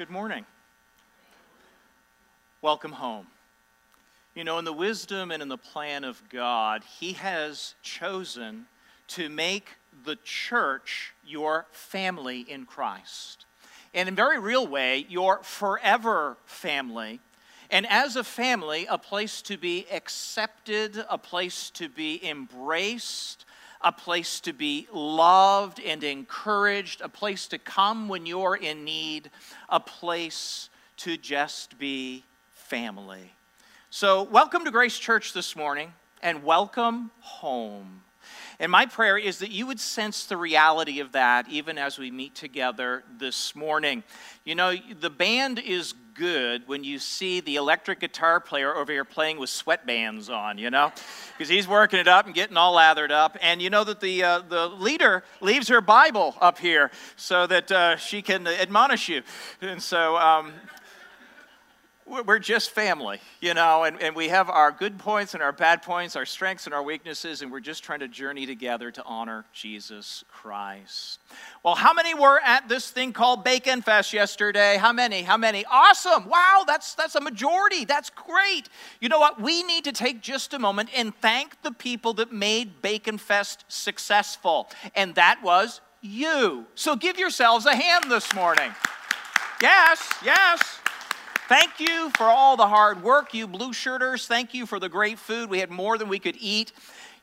[0.00, 0.46] Good morning.
[2.62, 3.26] Welcome home.
[4.34, 8.64] You know, in the wisdom and in the plan of God, He has chosen
[9.08, 9.76] to make
[10.06, 13.44] the church your family in Christ.
[13.92, 17.20] And in a very real way, your forever family.
[17.70, 23.44] And as a family, a place to be accepted, a place to be embraced,
[23.82, 29.30] a place to be loved and encouraged, a place to come when you're in need,
[29.68, 33.32] a place to just be family.
[33.88, 38.02] So, welcome to Grace Church this morning and welcome home.
[38.58, 42.10] And my prayer is that you would sense the reality of that even as we
[42.10, 44.02] meet together this morning.
[44.44, 49.06] You know, the band is good when you see the electric guitar player over here
[49.06, 50.92] playing with sweatbands on, you know,
[51.32, 53.38] because he's working it up and getting all lathered up.
[53.40, 57.72] And you know that the, uh, the leader leaves her Bible up here so that
[57.72, 59.22] uh, she can admonish you.
[59.62, 60.52] And so, um,
[62.10, 65.82] we're just family, you know, and, and we have our good points and our bad
[65.82, 69.44] points, our strengths and our weaknesses, and we're just trying to journey together to honor
[69.52, 71.20] Jesus Christ.
[71.62, 74.76] Well, how many were at this thing called Bacon Fest yesterday?
[74.76, 75.22] How many?
[75.22, 75.64] How many?
[75.70, 76.28] Awesome.
[76.28, 77.84] Wow, that's that's a majority.
[77.84, 78.68] That's great.
[79.00, 79.40] You know what?
[79.40, 83.64] We need to take just a moment and thank the people that made Bacon Fest
[83.68, 84.68] successful.
[84.96, 86.66] And that was you.
[86.74, 88.72] So give yourselves a hand this morning.
[89.62, 90.79] Yes, yes.
[91.50, 94.28] Thank you for all the hard work, you blue shirters.
[94.28, 95.50] Thank you for the great food.
[95.50, 96.70] We had more than we could eat.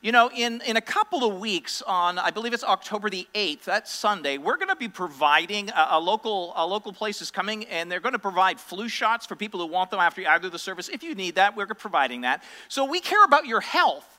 [0.02, 3.64] You know, in, in a couple of weeks, on I believe it's October the 8th,
[3.64, 7.68] that's Sunday, we're going to be providing a, a, local, a local place is coming
[7.68, 10.60] and they're going to provide flu shots for people who want them after either the
[10.60, 10.90] service.
[10.90, 12.44] If you need that, we're providing that.
[12.68, 14.17] So we care about your health.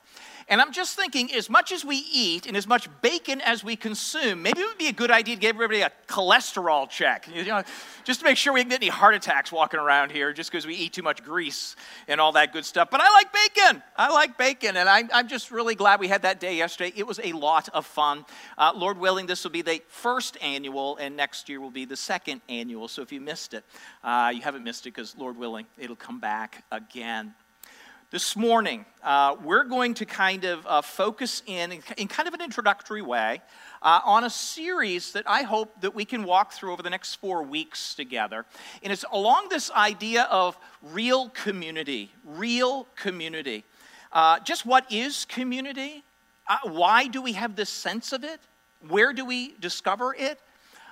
[0.49, 3.75] And I'm just thinking, as much as we eat and as much bacon as we
[3.75, 7.45] consume, maybe it would be a good idea to give everybody a cholesterol check, you
[7.45, 7.61] know,
[8.03, 10.65] just to make sure we don't get any heart attacks walking around here just because
[10.65, 11.75] we eat too much grease
[12.07, 12.89] and all that good stuff.
[12.89, 13.83] But I like bacon.
[13.95, 14.75] I like bacon.
[14.75, 16.93] And I'm, I'm just really glad we had that day yesterday.
[16.95, 18.25] It was a lot of fun.
[18.57, 21.95] Uh, Lord willing, this will be the first annual, and next year will be the
[21.95, 22.87] second annual.
[22.87, 23.63] So if you missed it,
[24.03, 27.35] uh, you haven't missed it because, Lord willing, it'll come back again.
[28.11, 32.41] This morning, uh, we're going to kind of uh, focus in, in kind of an
[32.41, 33.39] introductory way,
[33.83, 37.17] uh, on a series that I hope that we can walk through over the next
[37.17, 38.47] four weeks together.
[38.81, 43.63] And it's along this idea of real community, real community.
[44.11, 46.03] Uh, just what is community?
[46.47, 48.39] Uh, why do we have this sense of it?
[48.87, 50.39] Where do we discover it?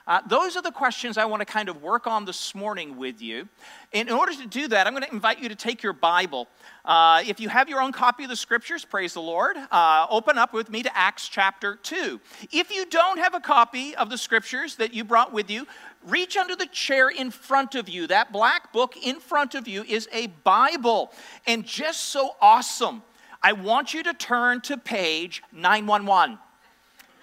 [0.07, 3.21] Uh, those are the questions I want to kind of work on this morning with
[3.21, 3.49] you.
[3.91, 6.47] In order to do that, I'm going to invite you to take your Bible.
[6.85, 10.37] Uh, if you have your own copy of the scriptures, praise the Lord, uh, open
[10.37, 12.21] up with me to Acts chapter 2.
[12.53, 15.67] If you don't have a copy of the scriptures that you brought with you,
[16.05, 18.07] reach under the chair in front of you.
[18.07, 21.11] That black book in front of you is a Bible.
[21.45, 23.03] And just so awesome,
[23.43, 26.39] I want you to turn to page 911.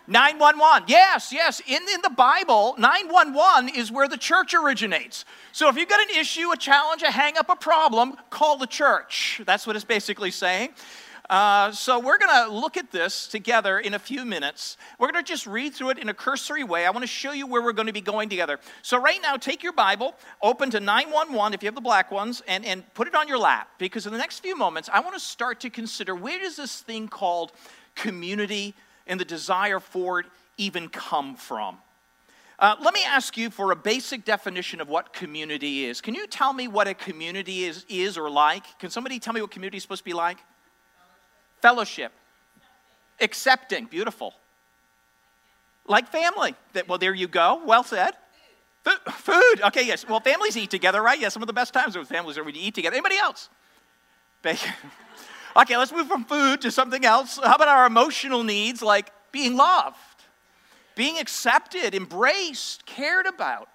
[0.06, 0.84] 911.
[0.88, 1.60] Yes, yes.
[1.66, 5.24] In, in the Bible, 911 is where the church originates.
[5.52, 8.66] So if you've got an issue, a challenge, a hang up, a problem, call the
[8.66, 9.40] church.
[9.46, 10.70] That's what it's basically saying.
[11.30, 14.76] Uh, so we're going to look at this together in a few minutes.
[14.98, 16.84] We're going to just read through it in a cursory way.
[16.84, 18.60] I want to show you where we're going to be going together.
[18.82, 22.42] So right now, take your Bible, open to 911 if you have the black ones,
[22.46, 23.68] and, and put it on your lap.
[23.78, 26.82] Because in the next few moments, I want to start to consider where does this
[26.82, 27.52] thing called
[27.94, 28.74] community
[29.06, 30.26] and the desire for it
[30.56, 31.78] even come from?
[32.58, 36.00] Uh, let me ask you for a basic definition of what community is.
[36.00, 38.78] Can you tell me what a community is, is or like?
[38.78, 40.38] Can somebody tell me what community is supposed to be like?
[41.60, 42.12] Fellowship.
[43.20, 43.86] Accepting.
[43.86, 44.34] Beautiful.
[45.86, 46.54] Like family.
[46.86, 47.60] Well, there you go.
[47.64, 48.12] Well said.
[48.84, 49.62] Food.
[49.64, 50.06] Okay, yes.
[50.06, 51.18] Well, families eat together, right?
[51.18, 52.94] Yes, some of the best times with families are when you eat together.
[52.94, 53.48] Anybody else?
[54.42, 54.72] Bacon.
[55.56, 57.38] Okay, let's move from food to something else.
[57.42, 59.96] How about our emotional needs like being loved,
[60.96, 63.68] being accepted, embraced, cared about?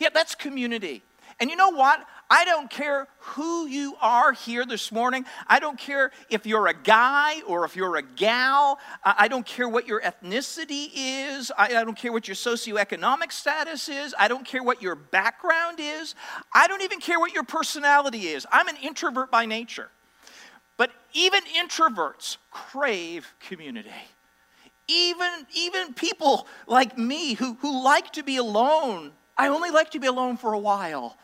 [0.00, 1.02] Yeah, that's community.
[1.38, 2.06] And you know what?
[2.30, 5.26] I don't care who you are here this morning.
[5.46, 8.78] I don't care if you're a guy or if you're a gal.
[9.04, 11.52] I don't care what your ethnicity is.
[11.56, 14.14] I don't care what your socioeconomic status is.
[14.18, 16.14] I don't care what your background is.
[16.54, 18.46] I don't even care what your personality is.
[18.50, 19.90] I'm an introvert by nature.
[21.16, 23.88] Even introverts crave community.
[24.86, 29.98] Even, even people like me who, who like to be alone, I only like to
[29.98, 31.16] be alone for a while.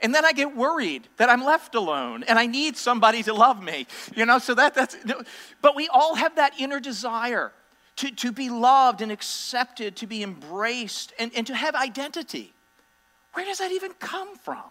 [0.00, 3.60] And then I get worried that I'm left alone and I need somebody to love
[3.60, 3.88] me.
[4.14, 4.96] You know, so that, that's,
[5.60, 7.52] but we all have that inner desire
[7.96, 12.52] to, to be loved and accepted, to be embraced, and, and to have identity.
[13.32, 14.62] Where does that even come from?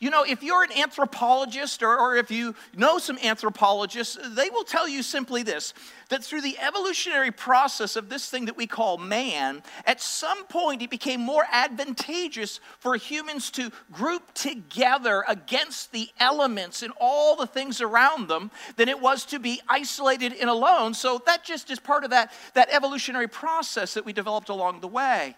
[0.00, 4.64] You know, if you're an anthropologist or, or, if you know some anthropologists, they will
[4.64, 5.74] tell you simply this
[6.08, 10.80] that through the evolutionary process of this thing that we call man, at some point
[10.80, 17.46] it became more advantageous for humans to group together against the elements and all the
[17.46, 20.94] things around them than it was to be isolated and alone.
[20.94, 24.88] So that just is part of that, that evolutionary process that we developed along the
[24.88, 25.36] way.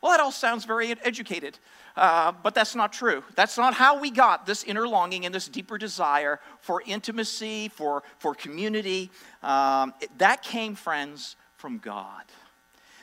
[0.00, 1.58] Well, that all sounds very educated.
[1.98, 3.24] Uh, but that's not true.
[3.34, 8.04] That's not how we got this inner longing and this deeper desire for intimacy, for,
[8.20, 9.10] for community.
[9.42, 12.22] Um, that came, friends, from God.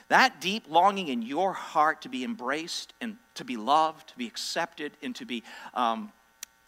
[0.08, 4.26] That deep longing in your heart to be embraced and to be loved, to be
[4.26, 5.42] accepted, and to be
[5.74, 6.10] um,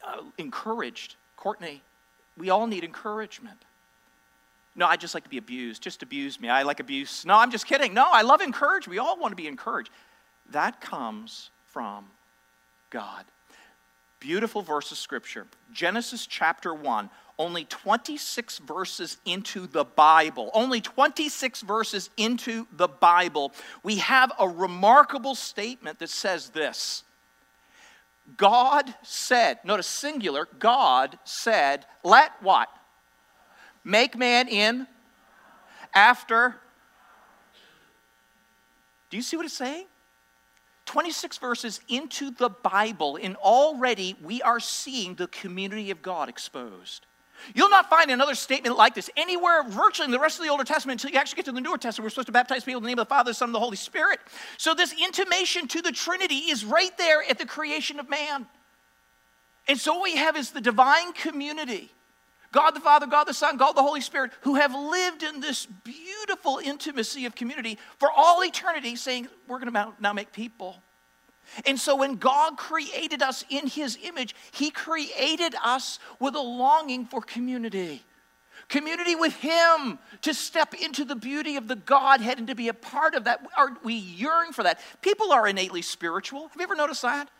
[0.06, 1.16] uh, encouraged.
[1.36, 1.80] Courtney,
[2.36, 3.64] we all need encouragement.
[4.76, 5.82] No, I just like to be abused.
[5.82, 6.50] Just abuse me.
[6.50, 7.24] I like abuse.
[7.24, 7.94] No, I'm just kidding.
[7.94, 8.90] No, I love encouragement.
[8.90, 9.88] We all want to be encouraged.
[10.50, 12.04] That comes from
[12.90, 13.24] God.
[14.20, 15.46] Beautiful verse of scripture.
[15.72, 17.08] Genesis chapter 1,
[17.38, 23.52] only 26 verses into the Bible, only 26 verses into the Bible,
[23.84, 27.04] we have a remarkable statement that says this
[28.36, 32.68] God said, notice singular, God said, let what?
[33.84, 34.86] Make man in
[35.94, 36.56] after.
[39.10, 39.86] Do you see what it's saying?
[40.88, 47.04] 26 verses into the Bible, and already we are seeing the community of God exposed.
[47.54, 50.64] You'll not find another statement like this anywhere virtually in the rest of the Older
[50.64, 52.06] Testament until you actually get to the Newer Testament.
[52.06, 53.60] We're supposed to baptize people in the name of the Father, the Son, and the
[53.60, 54.18] Holy Spirit.
[54.56, 58.46] So, this intimation to the Trinity is right there at the creation of man.
[59.68, 61.90] And so, what we have is the divine community
[62.52, 65.66] God the Father, God the Son, God the Holy Spirit, who have lived in this
[65.66, 70.82] beautiful intimacy of community for all eternity, saying, We're going to now make people.
[71.66, 77.04] And so when God created us in His image, He created us with a longing
[77.04, 78.02] for community.
[78.68, 82.74] Community with Him, to step into the beauty of the Godhead and to be a
[82.74, 83.46] part of that.
[83.82, 84.80] We yearn for that.
[85.00, 86.48] People are innately spiritual.
[86.48, 87.30] Have you ever noticed that?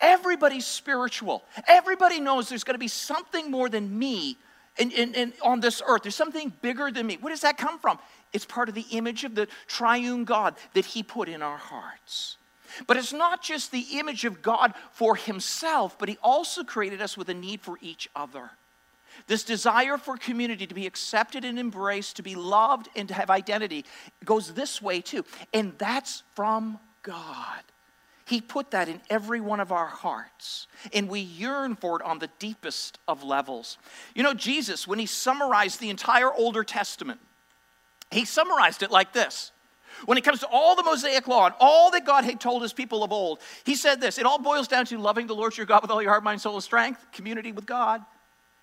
[0.00, 1.44] Everybody's spiritual.
[1.68, 4.36] Everybody knows there's going to be something more than me
[4.78, 6.02] in, on this earth.
[6.02, 7.18] There's something bigger than me.
[7.20, 7.98] Where does that come from?
[8.32, 12.36] It's part of the image of the triune God that He put in our hearts.
[12.86, 17.16] But it's not just the image of God for Himself, but He also created us
[17.16, 18.50] with a need for each other.
[19.28, 23.30] This desire for community to be accepted and embraced, to be loved, and to have
[23.30, 23.84] identity
[24.24, 25.24] goes this way too.
[25.52, 27.62] And that's from God.
[28.26, 32.18] He put that in every one of our hearts, and we yearn for it on
[32.18, 33.76] the deepest of levels.
[34.14, 37.20] You know, Jesus, when he summarized the entire Older Testament,
[38.10, 39.52] he summarized it like this.
[40.06, 42.72] When it comes to all the Mosaic law and all that God had told his
[42.72, 45.66] people of old, he said this it all boils down to loving the Lord your
[45.66, 48.02] God with all your heart, mind, soul, and strength, community with God,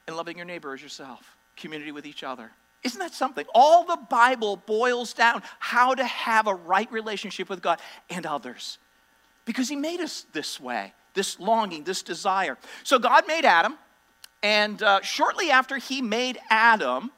[0.07, 2.51] and loving your neighbor as yourself, community with each other.
[2.83, 3.45] Isn't that something?
[3.53, 7.79] All the Bible boils down how to have a right relationship with God
[8.09, 8.79] and others
[9.45, 12.57] because He made us this way, this longing, this desire.
[12.83, 13.77] So God made Adam,
[14.43, 17.11] and uh, shortly after He made Adam,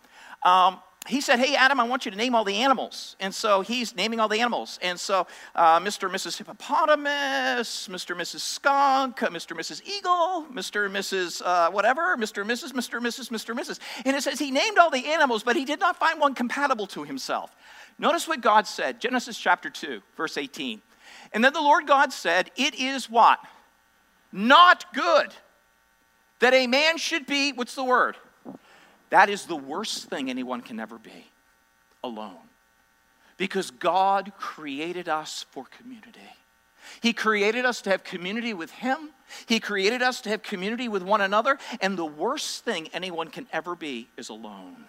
[0.43, 3.15] um, he said, Hey, Adam, I want you to name all the animals.
[3.19, 4.79] And so he's naming all the animals.
[4.81, 6.03] And so uh, Mr.
[6.03, 6.37] and Mrs.
[6.37, 8.11] Hippopotamus, Mr.
[8.11, 8.39] and Mrs.
[8.39, 9.51] Skunk, Mr.
[9.51, 9.85] and Mrs.
[9.85, 10.85] Eagle, Mr.
[10.85, 11.41] and Mrs.
[11.43, 12.41] Uh, whatever, Mr.
[12.41, 12.97] and Mrs., Mr.
[12.97, 13.49] and Mrs., Mr.
[13.49, 13.79] and Mrs.
[14.05, 16.87] And it says he named all the animals, but he did not find one compatible
[16.87, 17.53] to himself.
[17.99, 20.81] Notice what God said Genesis chapter 2, verse 18.
[21.33, 23.39] And then the Lord God said, It is what?
[24.31, 25.33] Not good
[26.43, 28.17] that a man should be, what's the word?
[29.11, 31.31] That is the worst thing anyone can ever be
[32.03, 32.35] alone.
[33.37, 36.19] Because God created us for community.
[37.01, 39.11] He created us to have community with Him.
[39.45, 41.57] He created us to have community with one another.
[41.79, 44.85] And the worst thing anyone can ever be is alone.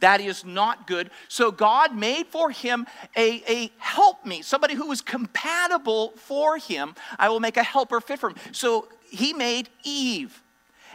[0.00, 1.10] That is not good.
[1.28, 2.86] So God made for him
[3.16, 6.94] a, a helpmeet, somebody who was compatible for him.
[7.18, 8.36] I will make a helper fit for him.
[8.52, 10.42] So he made Eve.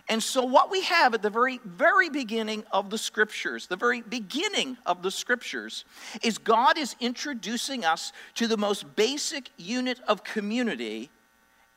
[0.08, 4.02] And so, what we have at the very, very beginning of the scriptures, the very
[4.02, 5.86] beginning of the scriptures,
[6.24, 11.12] is God is introducing us to the most basic unit of community,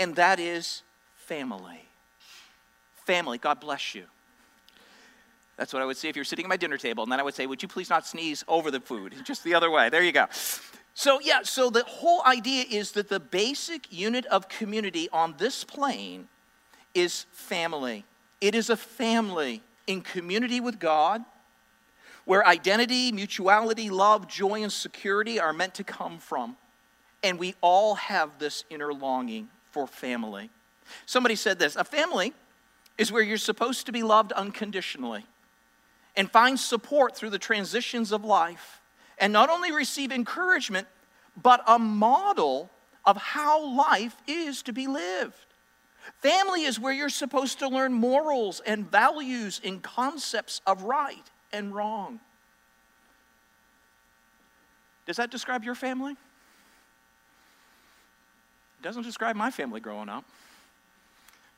[0.01, 0.83] and that is
[1.17, 1.89] family.
[3.05, 3.39] Family.
[3.39, 4.05] God bless you.
[5.57, 7.05] That's what I would say if you're sitting at my dinner table.
[7.05, 9.15] And then I would say, Would you please not sneeze over the food?
[9.25, 9.89] Just the other way.
[9.89, 10.27] There you go.
[10.97, 15.65] So, yeah, so the whole idea is that the basic unit of community on this
[15.65, 16.29] plane
[16.95, 18.05] is family.
[18.41, 21.25] It is a family in community with God
[22.25, 26.57] where identity, mutuality, love, joy, and security are meant to come from.
[27.23, 30.49] And we all have this inner longing for family.
[31.07, 32.33] Somebody said this a family
[32.97, 35.27] is where you're supposed to be loved unconditionally
[36.17, 38.81] and find support through the transitions of life,
[39.19, 40.87] and not only receive encouragement,
[41.41, 42.71] but a model
[43.05, 45.47] of how life is to be lived.
[46.21, 51.75] Family is where you're supposed to learn morals and values and concepts of right and
[51.75, 52.21] wrong.
[55.07, 56.13] Does that describe your family?
[56.13, 56.19] It
[58.83, 60.25] doesn't describe my family growing up.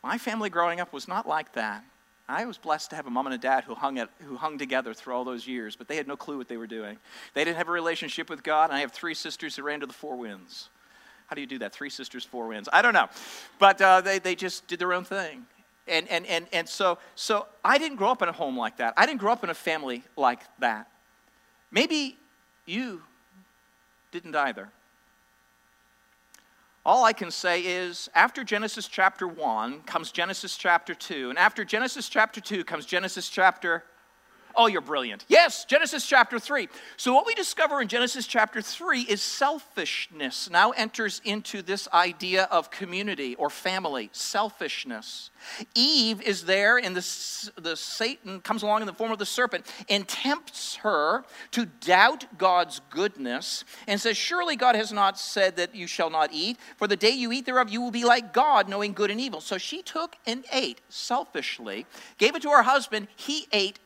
[0.02, 1.84] My family growing up was not like that.
[2.28, 4.58] I was blessed to have a mom and a dad who hung, at, who hung
[4.58, 6.98] together through all those years, but they had no clue what they were doing.
[7.34, 9.86] They didn't have a relationship with God, and I have three sisters who ran to
[9.86, 10.68] the four winds.
[11.28, 11.72] How do you do that?
[11.72, 12.68] Three sisters, four winds.
[12.72, 13.08] I don't know.
[13.58, 15.46] But uh, they, they just did their own thing.
[15.88, 18.94] And, and, and, and so, so I didn't grow up in a home like that.
[18.96, 20.88] I didn't grow up in a family like that.
[21.70, 22.16] Maybe
[22.64, 23.02] you
[24.10, 24.68] didn't either.
[26.86, 31.64] All I can say is after Genesis chapter 1 comes Genesis chapter 2, and after
[31.64, 33.82] Genesis chapter 2 comes Genesis chapter
[34.58, 35.26] Oh, you're brilliant.
[35.28, 36.68] Yes, Genesis chapter 3.
[36.96, 42.44] So, what we discover in Genesis chapter 3 is selfishness now enters into this idea
[42.44, 45.30] of community or family, selfishness.
[45.74, 49.66] Eve is there, and the, the Satan comes along in the form of the serpent
[49.90, 55.74] and tempts her to doubt God's goodness and says, Surely God has not said that
[55.74, 58.68] you shall not eat, for the day you eat thereof, you will be like God,
[58.70, 59.42] knowing good and evil.
[59.42, 61.84] So she took and ate selfishly,
[62.16, 63.78] gave it to her husband, he ate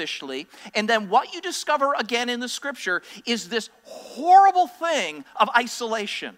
[0.00, 5.48] selfishly, and then what you discover again in the scripture is this horrible thing of
[5.56, 6.36] isolation.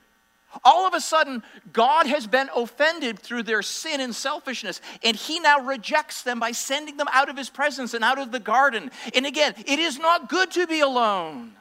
[0.65, 1.43] All of a sudden,
[1.73, 6.53] God has been offended through their sin and selfishness, and He now rejects them by
[6.53, 8.91] sending them out of His presence and out of the garden.
[9.15, 11.53] And again, it is not good to be alone.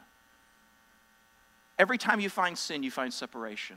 [1.78, 3.76] Every time you find sin, you find separation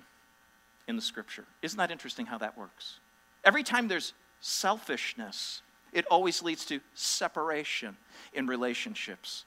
[0.87, 1.45] in the scripture.
[1.61, 2.99] Isn't that interesting how that works?
[3.45, 5.61] Every time there's selfishness,
[5.95, 7.97] it always leads to separation
[8.33, 9.45] in relationships.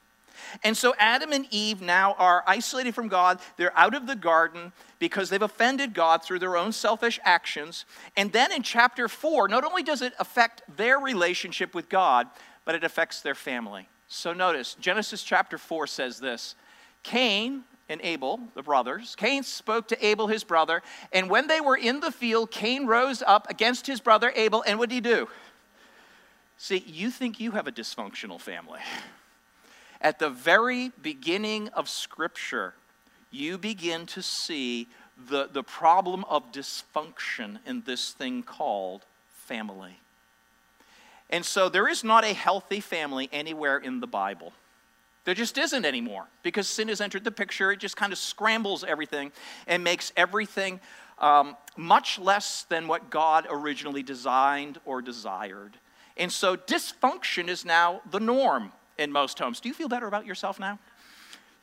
[0.63, 3.39] And so Adam and Eve now are isolated from God.
[3.57, 7.85] They're out of the garden because they've offended God through their own selfish actions.
[8.17, 12.27] And then in chapter 4, not only does it affect their relationship with God,
[12.65, 13.87] but it affects their family.
[14.07, 16.55] So notice, Genesis chapter 4 says this
[17.03, 21.77] Cain and Abel, the brothers, Cain spoke to Abel, his brother, and when they were
[21.77, 25.27] in the field, Cain rose up against his brother Abel, and what did he do?
[26.61, 28.81] See, you think you have a dysfunctional family.
[30.01, 32.73] At the very beginning of Scripture,
[33.31, 34.87] you begin to see
[35.29, 39.99] the, the problem of dysfunction in this thing called family.
[41.29, 44.51] And so there is not a healthy family anywhere in the Bible.
[45.23, 47.71] There just isn't anymore because sin has entered the picture.
[47.71, 49.31] It just kind of scrambles everything
[49.65, 50.81] and makes everything
[51.19, 55.77] um, much less than what God originally designed or desired.
[56.17, 59.59] And so dysfunction is now the norm in most homes.
[59.59, 60.79] Do you feel better about yourself now?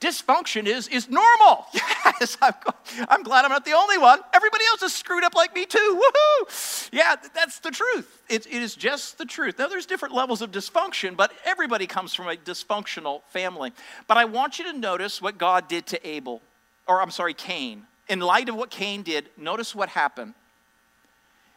[0.01, 1.67] Dysfunction is, is normal.
[2.19, 4.21] Yes, I'm, glad I'm not the only one.
[4.33, 6.01] Everybody else is screwed up like me too.
[6.01, 6.89] Woohoo!
[6.91, 8.23] Yeah, that's the truth.
[8.31, 9.59] It, it is just the truth.
[9.59, 13.73] Now, there's different levels of dysfunction, but everybody comes from a dysfunctional family.
[14.07, 16.41] But I want you to notice what God did to Abel,
[16.87, 17.83] or I'm sorry, Cain.
[18.09, 20.33] In light of what Cain did, notice what happened.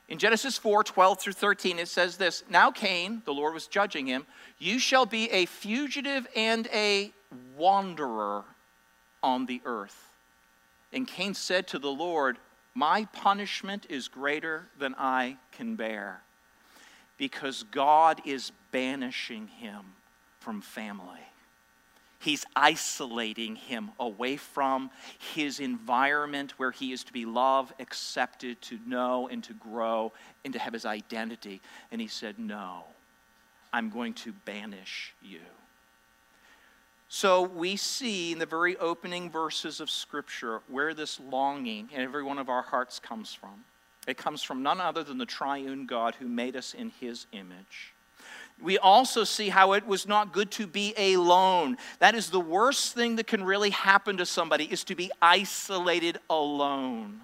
[0.09, 4.07] In Genesis 4 12 through 13, it says this Now Cain, the Lord was judging
[4.07, 4.25] him,
[4.57, 7.13] you shall be a fugitive and a
[7.55, 8.43] wanderer
[9.21, 10.09] on the earth.
[10.91, 12.37] And Cain said to the Lord,
[12.73, 16.21] My punishment is greater than I can bear,
[17.17, 19.93] because God is banishing him
[20.39, 21.28] from family.
[22.21, 24.91] He's isolating him away from
[25.33, 30.11] his environment where he is to be loved, accepted, to know, and to grow,
[30.43, 31.61] and to have his identity.
[31.91, 32.83] And he said, No,
[33.71, 35.39] I'm going to banish you.
[37.07, 42.23] So we see in the very opening verses of Scripture where this longing in every
[42.23, 43.63] one of our hearts comes from.
[44.07, 47.93] It comes from none other than the triune God who made us in his image
[48.61, 51.77] we also see how it was not good to be alone.
[51.99, 56.19] That is the worst thing that can really happen to somebody is to be isolated
[56.29, 57.21] alone.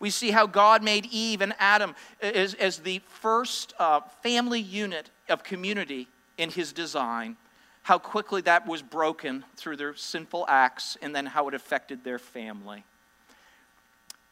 [0.00, 5.10] We see how God made Eve and Adam as, as the first uh, family unit
[5.28, 6.08] of community
[6.38, 7.36] in his design,
[7.82, 12.18] how quickly that was broken through their sinful acts, and then how it affected their
[12.18, 12.84] family.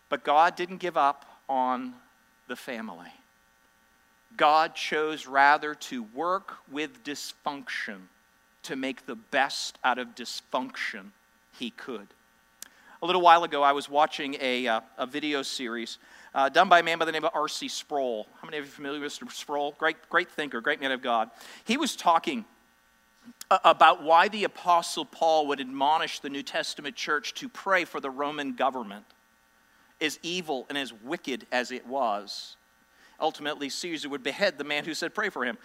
[0.08, 1.94] But God didn't give up on
[2.48, 3.12] the family.
[4.36, 8.08] God chose rather to work with dysfunction
[8.64, 11.10] to make the best out of dysfunction
[11.58, 12.08] he could.
[13.02, 15.98] A little while ago, I was watching a, uh, a video series
[16.34, 17.68] uh, done by a man by the name of R.C.
[17.68, 18.26] Sproul.
[18.40, 19.30] How many of you are familiar with Mr.
[19.30, 19.74] Sproul?
[19.78, 21.30] Great, great thinker, great man of God.
[21.64, 22.44] He was talking
[23.50, 28.10] about why the Apostle Paul would admonish the New Testament church to pray for the
[28.10, 29.04] Roman government,
[30.00, 32.56] as evil and as wicked as it was.
[33.20, 35.58] Ultimately, Caesar would behead the man who said, Pray for him.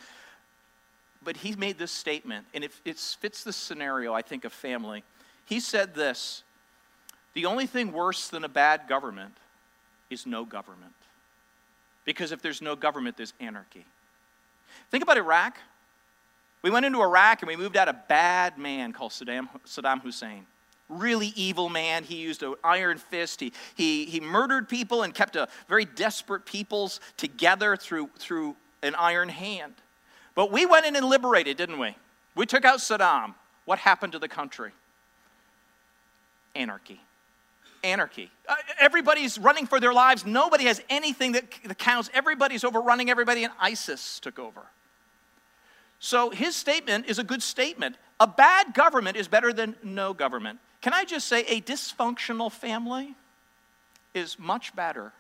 [1.24, 5.03] But he made this statement, and it, it fits the scenario, I think, of family.
[5.46, 6.44] He said this
[7.34, 9.36] The only thing worse than a bad government
[10.10, 10.94] is no government.
[12.06, 13.86] Because if there's no government, there's anarchy.
[14.89, 15.58] Think about Iraq.
[16.62, 20.46] We went into Iraq and we moved out a bad man called Saddam, Saddam Hussein.
[20.89, 22.03] Really evil man.
[22.03, 23.39] He used an iron fist.
[23.39, 28.96] He, he, he murdered people and kept a very desperate peoples together through, through an
[28.96, 29.75] iron hand.
[30.36, 31.96] But we went in and liberated, didn't we?
[32.36, 33.36] We took out Saddam.
[33.65, 34.72] What happened to the country?
[36.55, 37.00] Anarchy.
[37.84, 38.31] Anarchy.
[38.48, 40.25] Uh, everybody's running for their lives.
[40.25, 42.10] Nobody has anything that, that counts.
[42.13, 44.62] Everybody's overrunning everybody, and ISIS took over.
[46.00, 47.98] So his statement is a good statement.
[48.19, 50.60] A bad government is better than no government.
[50.81, 53.15] Can I just say, a dysfunctional family
[54.13, 55.12] is much better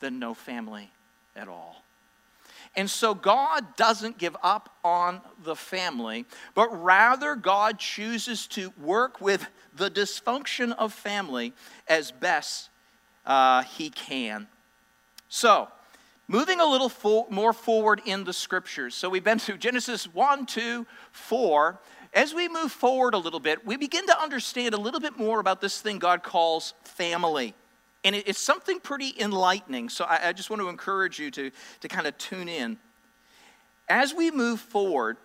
[0.00, 0.90] than no family
[1.36, 1.82] at all.
[2.76, 9.20] And so God doesn't give up on the family, but rather God chooses to work
[9.20, 11.52] with the dysfunction of family
[11.88, 12.68] as best
[13.24, 14.48] uh, He can.
[15.28, 15.68] So,
[16.26, 18.94] moving a little fo- more forward in the scriptures.
[18.94, 21.78] So, we've been through Genesis 1, 2, 4.
[22.14, 25.40] As we move forward a little bit, we begin to understand a little bit more
[25.40, 27.54] about this thing God calls family.
[28.04, 29.88] And it's something pretty enlightening.
[29.88, 31.50] So I, just want to encourage you to,
[31.80, 32.78] to kind of tune in.
[33.88, 35.16] As we move forward,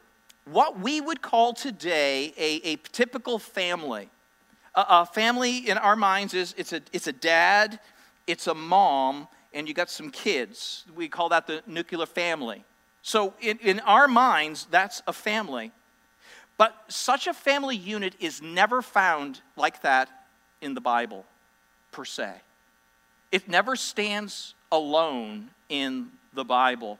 [0.45, 4.09] what we would call today a, a typical family,
[4.75, 7.79] a, a family in our minds is it's a, it's a dad,
[8.27, 10.83] it's a mom, and you got some kids.
[10.95, 12.65] We call that the nuclear family.
[13.03, 15.71] So in, in our minds, that's a family.
[16.57, 20.09] But such a family unit is never found like that
[20.61, 21.25] in the Bible,
[21.91, 22.33] per se.
[23.31, 26.99] It never stands alone in the Bible.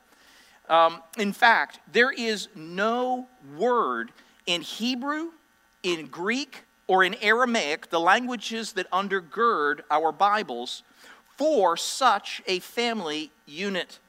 [0.70, 4.12] Um, in fact, there is no word
[4.46, 5.30] in Hebrew,
[5.84, 10.84] in Greek, or in Aramaic, the languages that undergird our Bibles,
[11.38, 14.00] for such a family unit.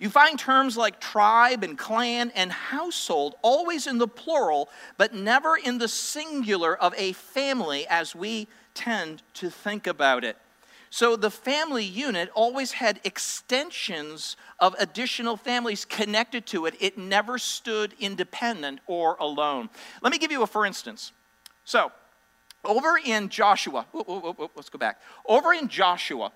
[0.00, 5.56] You find terms like tribe and clan and household always in the plural, but never
[5.56, 10.38] in the singular of a family as we tend to think about it.
[10.88, 16.74] So the family unit always had extensions of additional families connected to it.
[16.80, 19.68] It never stood independent or alone.
[20.00, 21.12] Let me give you a for instance.
[21.66, 21.92] So,
[22.64, 23.86] over in Joshua,
[24.56, 25.00] let's go back.
[25.24, 26.32] Over in Joshua,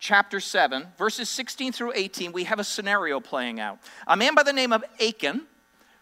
[0.00, 3.78] chapter 7, verses 16 through 18, we have a scenario playing out.
[4.06, 5.42] A man by the name of Achan,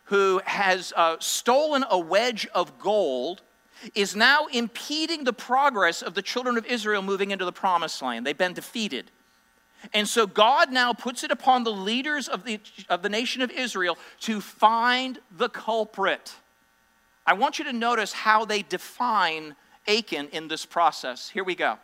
[0.05, 3.43] who has uh, stolen a wedge of gold
[3.95, 8.25] is now impeding the progress of the children of Israel moving into the promised land.
[8.25, 9.11] They've been defeated.
[9.93, 13.51] And so God now puts it upon the leaders of the, of the nation of
[13.51, 16.35] Israel to find the culprit.
[17.27, 19.55] I want you to notice how they define
[19.87, 21.29] Achan in this process.
[21.29, 21.79] Here we go.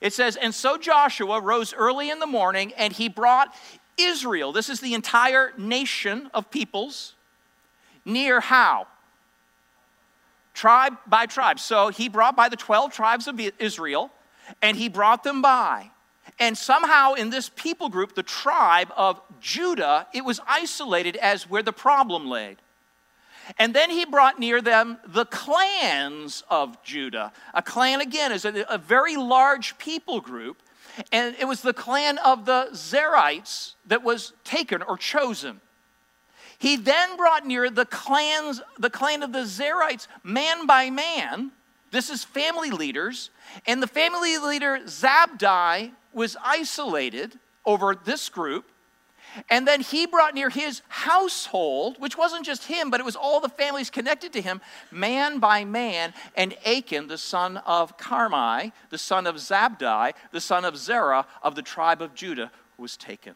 [0.00, 3.54] It says, And so Joshua rose early in the morning and he brought
[3.98, 7.14] Israel, this is the entire nation of peoples,
[8.04, 8.86] near how?
[10.60, 11.58] tribe by tribe.
[11.58, 14.10] So he brought by the 12 tribes of Israel,
[14.60, 15.90] and he brought them by.
[16.38, 21.62] And somehow in this people group, the tribe of Judah, it was isolated as where
[21.62, 22.58] the problem laid.
[23.58, 27.32] And then he brought near them the clans of Judah.
[27.54, 30.62] A clan, again, is a, a very large people group.
[31.12, 35.60] And it was the clan of the Zerites that was taken or chosen.
[36.58, 41.52] He then brought near the clans, the clan of the Zerites, man by man.
[41.90, 43.30] This is family leaders.
[43.66, 48.66] And the family leader Zabdi was isolated over this group.
[49.48, 53.40] And then he brought near his household, which wasn't just him, but it was all
[53.40, 56.14] the families connected to him, man by man.
[56.36, 61.54] And Achan, the son of Carmi, the son of Zabdi, the son of Zerah of
[61.54, 63.34] the tribe of Judah, was taken.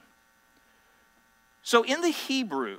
[1.62, 2.78] So in the Hebrew,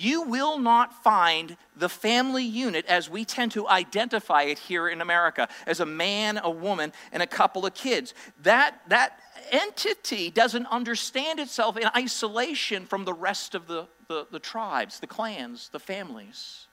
[0.00, 5.00] you will not find the family unit as we tend to identify it here in
[5.00, 8.14] America as a man, a woman, and a couple of kids.
[8.44, 9.18] That, that
[9.52, 15.06] entity doesn't understand itself in isolation from the rest of the, the, the tribes, the
[15.06, 16.66] clans, the families.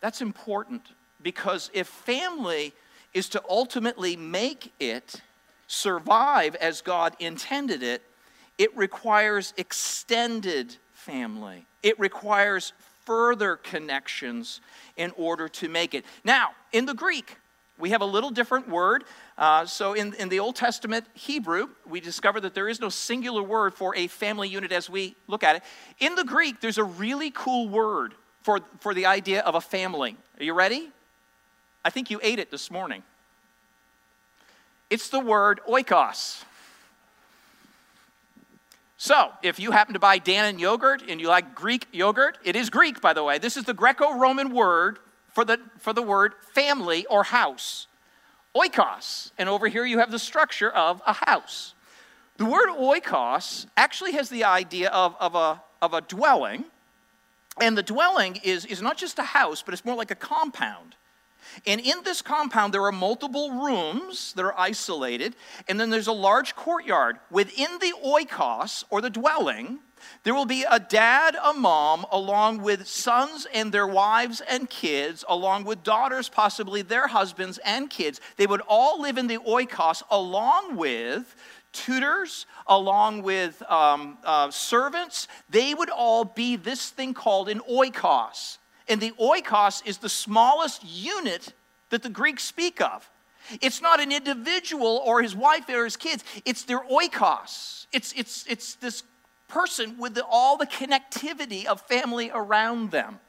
[0.00, 0.82] That's important
[1.22, 2.72] because if family
[3.12, 5.20] is to ultimately make it
[5.66, 8.02] survive as God intended it,
[8.58, 11.64] it requires extended family.
[11.82, 12.72] It requires
[13.04, 14.60] further connections
[14.96, 16.04] in order to make it.
[16.24, 17.36] Now, in the Greek,
[17.80, 19.04] we have a little different word.
[19.38, 23.42] Uh, so, in, in the Old Testament Hebrew, we discover that there is no singular
[23.42, 25.62] word for a family unit as we look at it.
[25.98, 30.16] In the Greek, there's a really cool word for, for the idea of a family.
[30.38, 30.90] Are you ready?
[31.84, 33.02] I think you ate it this morning.
[34.90, 36.44] It's the word oikos.
[38.96, 42.68] So, if you happen to buy Dannon yogurt and you like Greek yogurt, it is
[42.68, 43.38] Greek, by the way.
[43.38, 44.98] This is the Greco Roman word
[45.32, 47.86] for the, for the word family or house.
[48.54, 49.30] Oikos.
[49.38, 51.74] And over here you have the structure of a house.
[52.36, 56.64] The word oikos actually has the idea of, of, a, of a dwelling.
[57.60, 60.96] And the dwelling is, is not just a house, but it's more like a compound.
[61.66, 65.34] And in this compound, there are multiple rooms that are isolated,
[65.68, 67.18] and then there's a large courtyard.
[67.30, 69.80] Within the oikos, or the dwelling,
[70.22, 75.24] there will be a dad, a mom, along with sons and their wives and kids,
[75.28, 78.20] along with daughters, possibly their husbands and kids.
[78.36, 81.34] They would all live in the oikos along with
[81.72, 85.28] tutors, along with um, uh, servants.
[85.48, 88.58] They would all be this thing called an oikos.
[88.88, 91.52] And the oikos is the smallest unit
[91.90, 93.08] that the Greeks speak of.
[93.60, 97.86] It's not an individual or his wife or his kids, it's their oikos.
[97.92, 99.02] It's, it's, it's this
[99.50, 103.20] person with the, all the connectivity of family around them.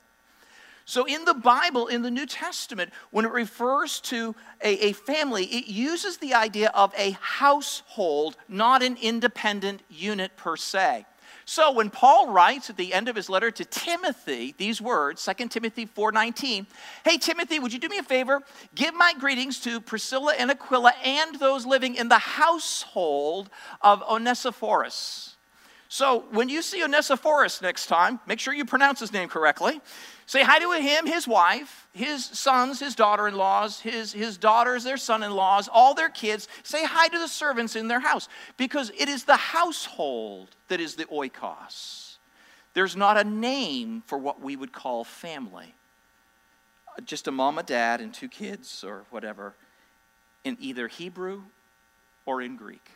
[0.85, 5.45] So, in the Bible, in the New Testament, when it refers to a, a, family,
[5.45, 11.05] it uses the idea of a household, not an independent unit per se.
[11.45, 15.49] So when Paul writes at the end of his letter to Timothy these words, 2
[15.49, 16.67] Timothy 4:19,
[17.03, 18.41] "Hey Timothy, would you do me a favor?
[18.75, 23.49] Give my greetings to Priscilla and Aquila and those living in the household
[23.81, 25.35] of Onesiphorus."
[25.93, 29.81] So when you see Onesiphorus next time, make sure you pronounce his name correctly.
[30.25, 34.85] Say hi to him, his wife, his sons, his daughter in laws, his, his daughters,
[34.85, 36.47] their son in laws, all their kids.
[36.63, 40.95] Say hi to the servants in their house because it is the household that is
[40.95, 42.15] the oikos.
[42.73, 45.75] There's not a name for what we would call family.
[47.03, 49.55] Just a mom, a dad, and two kids, or whatever,
[50.45, 51.41] in either Hebrew
[52.25, 52.91] or in Greek.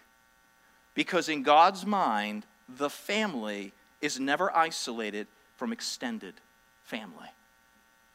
[0.94, 6.36] Because in God's mind, the family is never isolated from extended
[6.84, 7.30] family.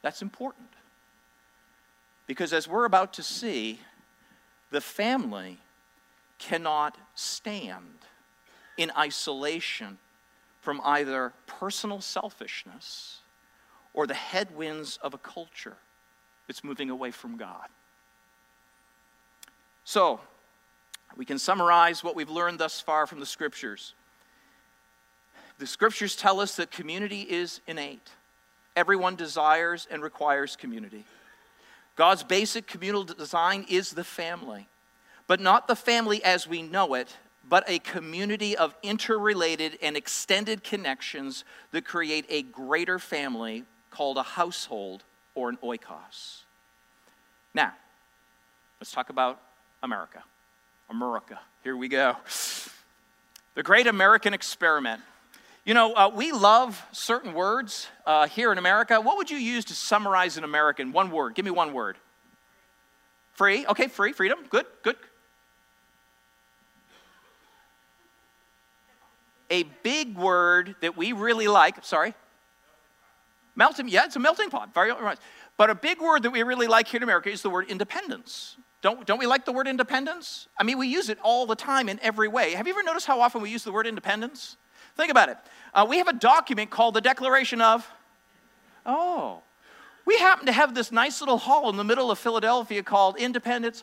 [0.02, 0.68] That's important.
[2.26, 3.80] Because as we're about to see,
[4.70, 5.58] the family
[6.38, 7.98] cannot stand
[8.76, 9.98] in isolation
[10.60, 13.18] from either personal selfishness
[13.92, 15.76] or the headwinds of a culture
[16.46, 17.66] that's moving away from God.
[19.84, 20.20] So,
[21.16, 23.94] we can summarize what we've learned thus far from the scriptures.
[25.60, 28.08] The scriptures tell us that community is innate.
[28.74, 31.04] Everyone desires and requires community.
[31.96, 34.68] God's basic communal design is the family,
[35.26, 37.14] but not the family as we know it,
[37.46, 44.22] but a community of interrelated and extended connections that create a greater family called a
[44.22, 45.02] household
[45.34, 46.44] or an oikos.
[47.52, 47.74] Now,
[48.80, 49.42] let's talk about
[49.82, 50.22] America.
[50.88, 51.38] America.
[51.62, 52.16] Here we go.
[53.56, 55.02] The great American experiment.
[55.64, 59.00] You know, uh, we love certain words uh, here in America.
[59.00, 60.92] What would you use to summarize an American?
[60.92, 61.34] One word.
[61.34, 61.96] Give me one word.
[63.34, 63.66] Free.
[63.66, 64.12] Okay, free.
[64.12, 64.38] Freedom.
[64.48, 64.96] Good, good.
[69.50, 71.84] A big word that we really like.
[71.84, 72.14] Sorry.
[73.54, 73.88] Melting.
[73.88, 74.72] Yeah, it's a melting pot.
[74.72, 75.18] Very right.
[75.56, 78.56] But a big word that we really like here in America is the word independence.
[78.80, 80.48] Don't, don't we like the word independence?
[80.58, 82.52] I mean, we use it all the time in every way.
[82.52, 84.56] Have you ever noticed how often we use the word independence?
[85.00, 85.38] Think about it.
[85.72, 87.90] Uh, we have a document called the Declaration of.
[88.84, 89.40] Oh,
[90.04, 93.82] we happen to have this nice little hall in the middle of Philadelphia called Independence.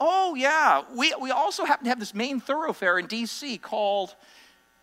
[0.00, 0.82] Oh, yeah.
[0.96, 3.58] We, we also happen to have this main thoroughfare in D.C.
[3.58, 4.16] called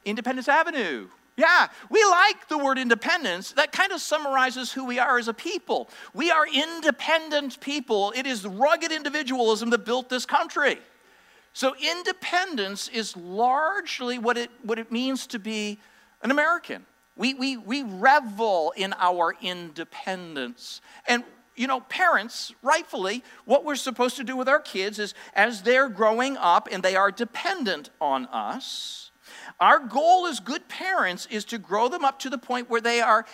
[0.06, 1.10] Independence Avenue.
[1.36, 3.52] Yeah, we like the word independence.
[3.52, 5.89] That kind of summarizes who we are as a people.
[6.13, 8.13] We are independent people.
[8.15, 10.80] It is rugged individualism that built this country.
[11.53, 15.79] So, independence is largely what it, what it means to be
[16.21, 16.85] an American.
[17.15, 20.79] We, we, we revel in our independence.
[21.05, 21.23] And,
[21.55, 25.89] you know, parents, rightfully, what we're supposed to do with our kids is as they're
[25.89, 29.12] growing up and they are dependent on us,
[29.59, 33.01] our goal as good parents is to grow them up to the point where they
[33.01, 33.25] are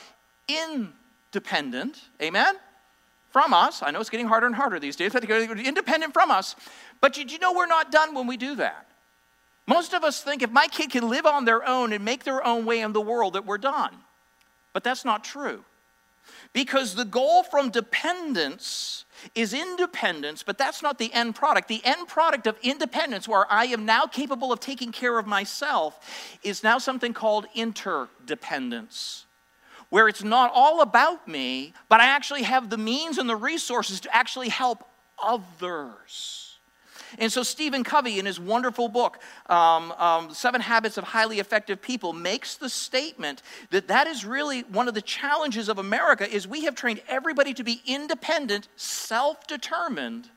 [0.47, 2.01] independent.
[2.19, 2.55] Amen?
[3.35, 3.83] from us.
[3.83, 6.55] I know it's getting harder and harder these days, but independent from us.
[7.01, 8.87] But did you know we're not done when we do that?
[9.67, 12.45] Most of us think if my kid can live on their own and make their
[12.45, 13.95] own way in the world, that we're done.
[14.73, 15.63] But that's not true.
[16.53, 21.67] Because the goal from dependence is independence, but that's not the end product.
[21.67, 26.37] The end product of independence, where I am now capable of taking care of myself,
[26.43, 29.25] is now something called interdependence,
[29.89, 33.99] where it's not all about me, but I actually have the means and the resources
[34.01, 34.87] to actually help
[35.21, 36.44] others.
[37.17, 41.81] And so, Stephen Covey, in his wonderful book, um, um, Seven Habits of Highly Effective
[41.81, 46.47] People, makes the statement that that is really one of the challenges of America is
[46.47, 50.29] we have trained everybody to be independent, self-determined,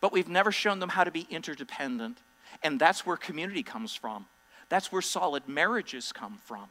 [0.00, 2.18] but we've never shown them how to be interdependent.
[2.62, 4.26] And that's where community comes from.
[4.68, 6.66] That's where solid marriages come from.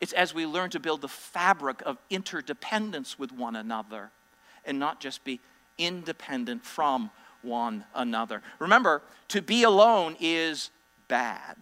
[0.00, 4.10] It's as we learn to build the fabric of interdependence with one another
[4.64, 5.40] and not just be
[5.78, 7.10] independent from
[7.42, 8.42] one another.
[8.58, 10.70] Remember, to be alone is
[11.08, 11.56] bad,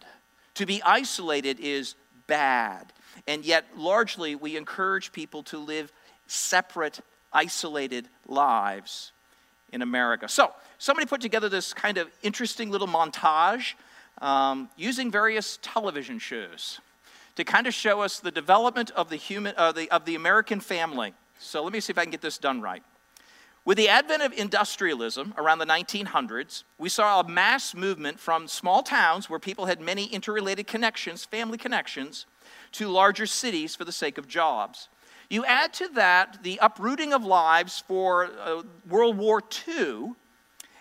[0.54, 1.94] to be isolated is
[2.26, 2.92] bad.
[3.26, 5.92] And yet, largely, we encourage people to live
[6.26, 7.00] separate,
[7.32, 9.12] isolated lives
[9.72, 10.28] in America.
[10.28, 13.74] So, somebody put together this kind of interesting little montage
[14.20, 16.80] um, using various television shows
[17.36, 20.60] to kind of show us the development of the human uh, the, of the American
[20.60, 21.14] family.
[21.38, 22.82] So let me see if I can get this done right.
[23.64, 28.82] With the advent of industrialism around the 1900s, we saw a mass movement from small
[28.82, 32.24] towns where people had many interrelated connections, family connections,
[32.72, 34.88] to larger cities for the sake of jobs.
[35.28, 40.12] You add to that the uprooting of lives for uh, World War II,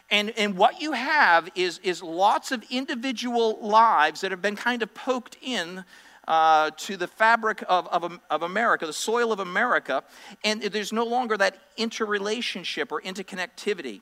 [0.10, 4.82] and, and what you have is, is lots of individual lives that have been kind
[4.82, 5.84] of poked in
[6.30, 10.04] uh, to the fabric of, of, of America, the soil of America,
[10.44, 14.02] and there's no longer that interrelationship or interconnectivity.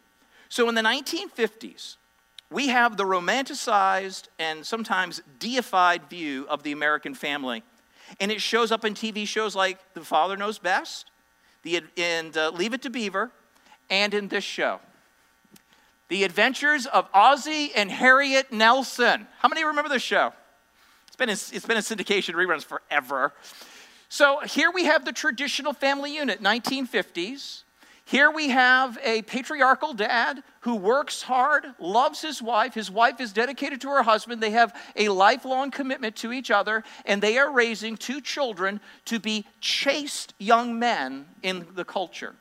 [0.50, 1.96] So in the 1950s,
[2.52, 7.64] we have the romanticized and sometimes deified view of the American family.
[8.20, 11.12] And it shows up in TV shows like The Father Knows Best,
[11.64, 13.32] the, and uh, Leave It to Beaver,
[13.90, 14.82] and in this show.
[16.10, 19.28] The Adventures of Ozzie and Harriet Nelson.
[19.40, 20.34] How many remember this show?
[21.16, 23.34] Been in, it's been in syndication reruns forever.
[24.10, 27.64] So here we have the traditional family unit, 1950s.
[28.06, 32.74] Here we have a patriarchal dad who works hard, loves his wife.
[32.74, 34.42] His wife is dedicated to her husband.
[34.42, 39.20] They have a lifelong commitment to each other, and they are raising two children to
[39.20, 42.36] be chaste young men in the culture.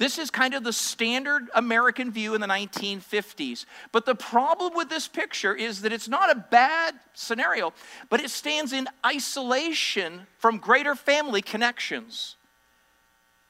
[0.00, 3.66] This is kind of the standard American view in the 1950s.
[3.92, 7.74] But the problem with this picture is that it's not a bad scenario,
[8.08, 12.36] but it stands in isolation from greater family connections.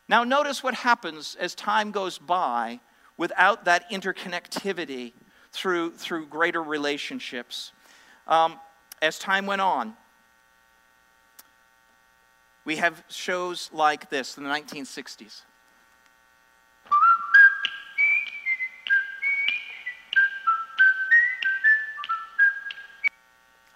[0.08, 2.80] Now, notice what happens as time goes by
[3.16, 5.12] without that interconnectivity
[5.52, 7.70] through, through greater relationships.
[8.26, 8.58] Um,
[9.00, 9.94] as time went on,
[12.64, 15.42] we have shows like this in the 1960s.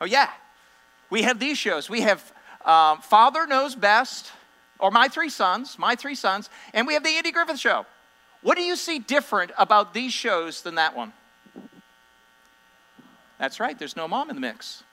[0.05, 0.29] Oh, yeah.
[1.09, 1.89] We have these shows.
[1.89, 2.31] We have
[2.67, 4.33] um, Father Knows Best,
[4.79, 7.87] or My Three Sons, My Three Sons, and we have the Andy Griffith Show.
[8.43, 11.15] What do you see different about these shows than that one?
[13.39, 14.85] That's right, there's no mom in the mix.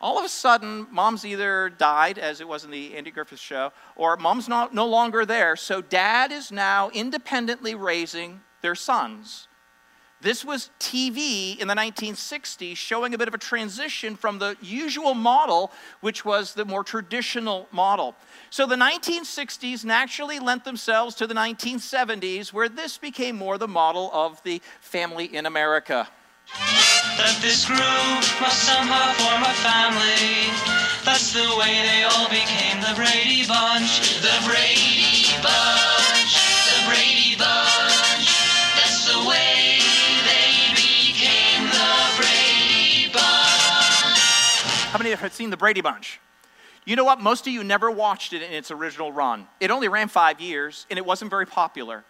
[0.00, 3.70] All of a sudden, mom's either died, as it was in the Andy Griffith show,
[3.96, 9.47] or mom's not, no longer there, so dad is now independently raising their sons.
[10.20, 15.14] This was TV in the 1960s showing a bit of a transition from the usual
[15.14, 18.16] model, which was the more traditional model.
[18.50, 24.10] So the 1960s naturally lent themselves to the 1970s, where this became more the model
[24.12, 26.08] of the family in America.
[27.16, 30.50] That this group must somehow form a family.
[31.04, 34.20] That's the way they all became the Brady Bunch.
[34.20, 35.87] The Brady Bunch.
[44.88, 46.18] How many have seen the Brady Bunch?
[46.86, 47.20] You know what?
[47.20, 49.46] Most of you never watched it in its original run.
[49.60, 52.06] It only ran five years and it wasn't very popular.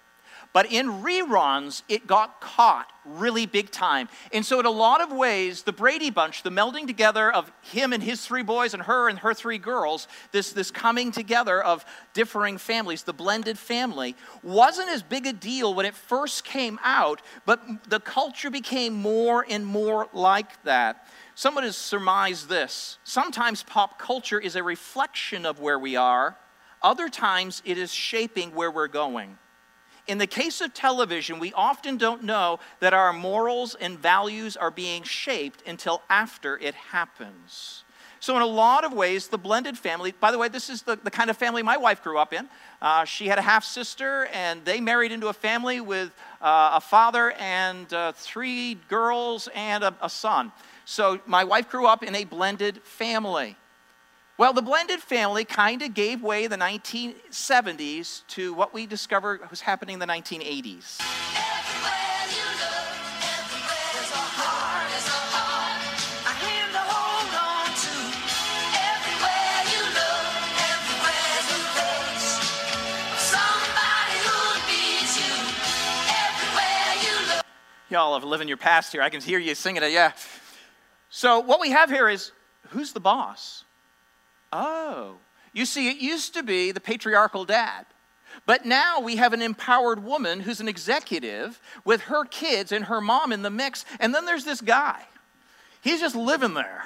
[0.52, 4.08] But in reruns, it got caught really big time.
[4.32, 7.92] And so, in a lot of ways, the Brady Bunch, the melding together of him
[7.92, 11.84] and his three boys and her and her three girls, this, this coming together of
[12.14, 17.20] differing families, the blended family, wasn't as big a deal when it first came out,
[17.44, 21.06] but the culture became more and more like that.
[21.38, 22.98] Someone has surmised this.
[23.05, 26.37] Sometimes pop culture is a reflection of where we are,
[26.83, 29.38] other times it is shaping where we're going.
[30.09, 34.72] in the case of television, we often don't know that our morals and values are
[34.72, 37.85] being shaped until after it happens.
[38.20, 40.96] So, in a lot of ways, the blended family, by the way, this is the,
[40.96, 42.48] the kind of family my wife grew up in.
[42.83, 46.81] Uh, she had a half sister, and they married into a family with uh, a
[46.81, 50.52] father and uh, three girls and a, a son.
[50.85, 53.57] So, my wife grew up in a blended family.
[54.37, 59.61] Well, the blended family kind of gave way the 1970s to what we discovered was
[59.61, 61.00] happening in the 1980s.
[77.90, 79.01] Y'all are living your past here.
[79.01, 80.12] I can hear you singing it, yeah.
[81.11, 82.33] So, what we have here is
[82.68, 83.64] who's the boss?
[84.53, 85.16] Oh,
[85.53, 87.87] you see, it used to be the patriarchal dad.
[88.46, 93.01] But now we have an empowered woman who's an executive with her kids and her
[93.01, 93.85] mom in the mix.
[94.01, 95.03] And then there's this guy.
[95.81, 96.85] He's just living there.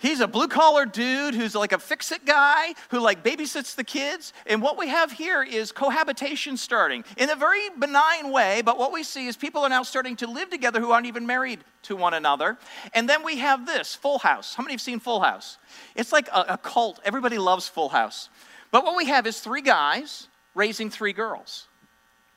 [0.00, 3.84] He's a blue collar dude who's like a fix it guy who like babysits the
[3.84, 4.32] kids.
[4.46, 8.62] And what we have here is cohabitation starting in a very benign way.
[8.62, 11.26] But what we see is people are now starting to live together who aren't even
[11.26, 12.56] married to one another.
[12.94, 14.54] And then we have this Full House.
[14.54, 15.58] How many have seen Full House?
[15.94, 16.98] It's like a, a cult.
[17.04, 18.30] Everybody loves Full House.
[18.70, 21.68] But what we have is three guys raising three girls.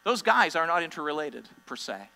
[0.04, 2.10] Those guys are not interrelated per se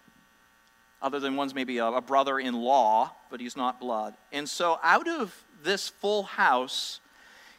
[1.02, 4.16] other than one's maybe a, a brother in law, but he's not blood.
[4.32, 7.00] And so out of this full house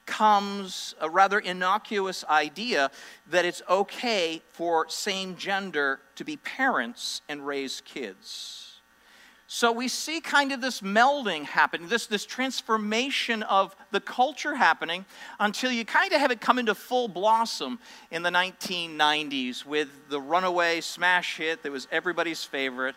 [0.07, 2.91] comes a rather innocuous idea
[3.31, 8.69] that it's okay for same gender to be parents and raise kids.
[9.51, 15.07] So we see kind of this melding happening, this, this transformation of the culture happening
[15.41, 17.79] until you kind of have it come into full blossom
[18.11, 22.95] in the 1990s with the runaway smash hit that was everybody's favorite,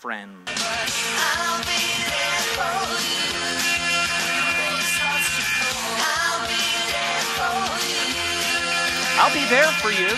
[0.00, 0.32] friends.
[0.40, 1.76] I'll be
[2.08, 3.12] there for
[3.92, 4.48] you.
[9.20, 10.08] I'll be there for you.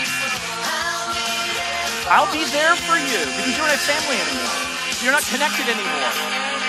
[2.07, 4.55] I'll be there for you because you're not a family anymore.
[5.03, 6.15] You're not connected anymore.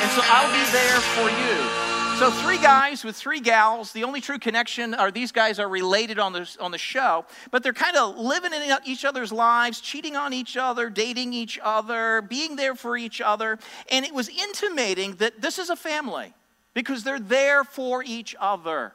[0.01, 1.92] And so I'll be there for you.
[2.19, 3.91] So, three guys with three gals.
[3.91, 7.63] The only true connection are these guys are related on the, on the show, but
[7.63, 12.21] they're kind of living in each other's lives, cheating on each other, dating each other,
[12.21, 13.57] being there for each other.
[13.91, 16.33] And it was intimating that this is a family
[16.75, 18.93] because they're there for each other.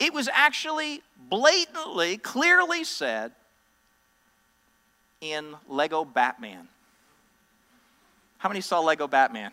[0.00, 3.32] It was actually blatantly, clearly said
[5.20, 6.68] in Lego Batman.
[8.38, 9.52] How many saw Lego Batman?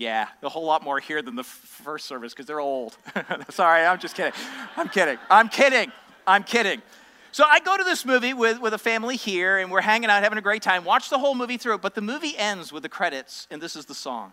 [0.00, 2.96] Yeah, a whole lot more here than the first service because they're old.
[3.50, 4.32] Sorry, I'm just kidding.
[4.74, 5.18] I'm kidding.
[5.28, 5.92] I'm kidding.
[6.26, 6.80] I'm kidding.
[7.32, 10.22] So I go to this movie with, with a family here, and we're hanging out,
[10.22, 10.86] having a great time.
[10.86, 13.84] Watch the whole movie through, but the movie ends with the credits, and this is
[13.84, 14.32] the song.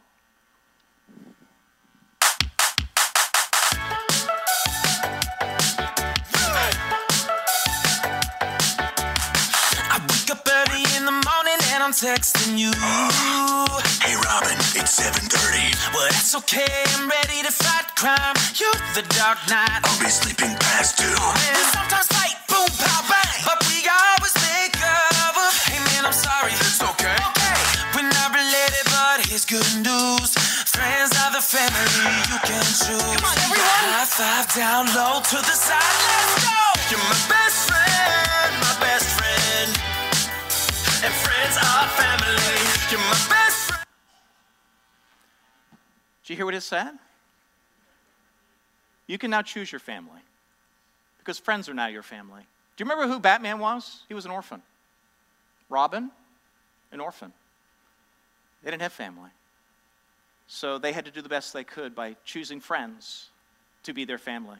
[11.97, 12.69] Texting you.
[12.77, 15.33] Uh, hey Robin, it's 7:30.
[15.97, 16.85] Well, that's okay.
[16.93, 18.37] I'm ready to fight crime.
[18.53, 19.81] You're the dark knight.
[19.81, 21.09] I'll be sleeping past two.
[21.09, 23.41] And sometimes fight, boom, pow, bang.
[23.49, 25.41] But we always make up.
[25.65, 26.53] Hey man, I'm sorry.
[26.53, 27.17] It's okay.
[27.33, 27.57] Okay,
[27.97, 30.37] we're not related, but here's good news.
[30.69, 33.01] Friends are the family you can choose.
[33.17, 33.89] Come on, everyone.
[33.97, 35.81] High five down low to the side.
[35.81, 36.61] Let's go.
[36.93, 37.86] You're my best friend,
[41.03, 42.91] And friends are family.
[42.91, 43.85] You're my best friend.
[46.25, 46.91] You hear what it said?
[49.05, 50.21] You can now choose your family
[51.19, 52.41] because friends are now your family.
[52.75, 54.03] Do you remember who Batman was?
[54.07, 54.61] He was an orphan.
[55.69, 56.11] Robin,
[56.91, 57.31] an orphan.
[58.63, 59.29] They didn't have family.
[60.47, 63.29] So they had to do the best they could by choosing friends
[63.83, 64.57] to be their family.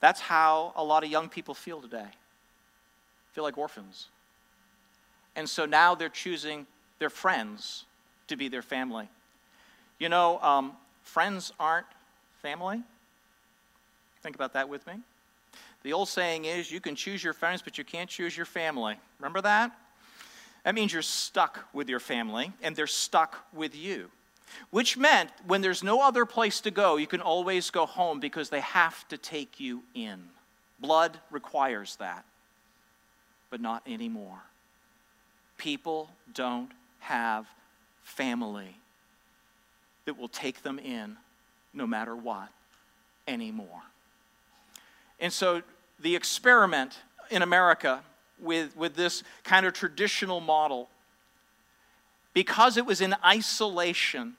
[0.00, 2.08] That's how a lot of young people feel today.
[3.32, 4.08] Feel like orphans.
[5.36, 6.66] And so now they're choosing
[6.98, 7.84] their friends
[8.28, 9.08] to be their family.
[9.98, 10.72] You know, um,
[11.02, 11.86] friends aren't
[12.42, 12.82] family.
[14.22, 14.94] Think about that with me.
[15.82, 18.96] The old saying is you can choose your friends, but you can't choose your family.
[19.18, 19.72] Remember that?
[20.64, 24.10] That means you're stuck with your family, and they're stuck with you.
[24.70, 28.50] Which meant when there's no other place to go, you can always go home because
[28.50, 30.22] they have to take you in.
[30.78, 32.24] Blood requires that,
[33.52, 34.40] but not anymore
[35.62, 37.46] people don't have
[38.02, 38.76] family
[40.06, 41.16] that will take them in
[41.72, 42.48] no matter what
[43.28, 43.82] anymore.
[45.20, 45.62] And so
[46.00, 46.98] the experiment
[47.30, 48.02] in America
[48.40, 50.88] with, with this kind of traditional model
[52.34, 54.34] because it was in isolation,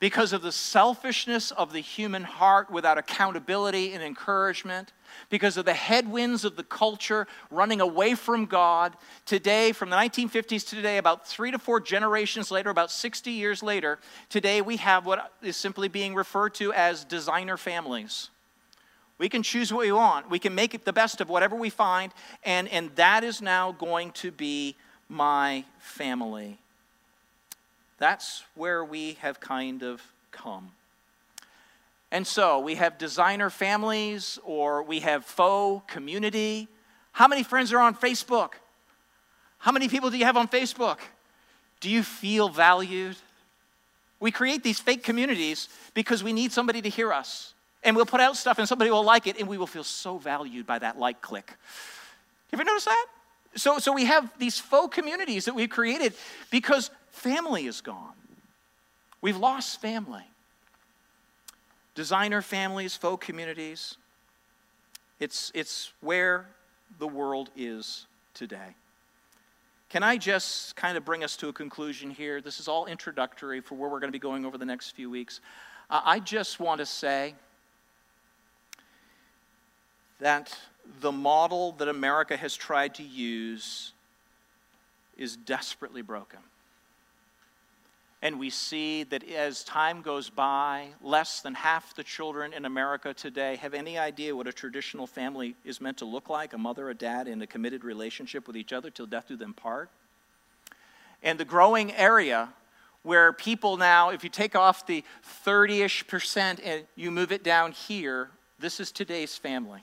[0.00, 4.92] because of the selfishness of the human heart without accountability and encouragement,
[5.30, 8.94] because of the headwinds of the culture running away from God.
[9.26, 13.62] Today, from the 1950s to today, about three to four generations later, about 60 years
[13.62, 13.98] later,
[14.28, 18.30] today we have what is simply being referred to as designer families.
[19.18, 20.30] We can choose what we want.
[20.30, 22.12] We can make it the best of whatever we find,
[22.44, 24.74] and, and that is now going to be
[25.08, 26.58] my family.
[27.98, 30.02] That's where we have kind of
[30.32, 30.72] come.
[32.12, 36.68] And so we have designer families or we have faux community.
[37.12, 38.50] How many friends are on Facebook?
[39.56, 40.98] How many people do you have on Facebook?
[41.80, 43.16] Do you feel valued?
[44.20, 47.54] We create these fake communities because we need somebody to hear us.
[47.82, 50.18] And we'll put out stuff and somebody will like it and we will feel so
[50.18, 51.54] valued by that like click.
[52.50, 53.06] Have you noticed that?
[53.54, 56.12] So, so we have these faux communities that we've created
[56.50, 58.12] because family is gone.
[59.22, 60.24] We've lost family.
[61.94, 63.96] Designer families, faux communities.
[65.20, 66.48] It's, it's where
[66.98, 68.74] the world is today.
[69.88, 72.40] Can I just kind of bring us to a conclusion here?
[72.40, 75.10] This is all introductory for where we're going to be going over the next few
[75.10, 75.40] weeks.
[75.90, 77.34] Uh, I just want to say
[80.18, 80.56] that
[81.00, 83.92] the model that America has tried to use
[85.18, 86.38] is desperately broken.
[88.24, 93.12] And we see that as time goes by, less than half the children in America
[93.12, 96.88] today have any idea what a traditional family is meant to look like a mother,
[96.88, 99.90] a dad, in a committed relationship with each other till death do them part.
[101.20, 102.50] And the growing area
[103.02, 107.42] where people now, if you take off the 30 ish percent and you move it
[107.42, 109.80] down here, this is today's family.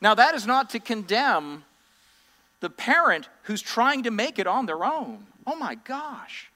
[0.00, 1.64] Now, that is not to condemn
[2.60, 5.26] the parent who's trying to make it on their own.
[5.46, 6.50] Oh my gosh.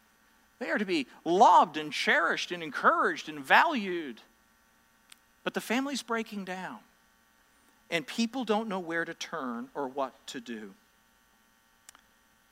[0.59, 4.21] They are to be loved and cherished and encouraged and valued.
[5.45, 6.79] But the family's breaking down,
[7.91, 10.73] and people don't know where to turn or what to do.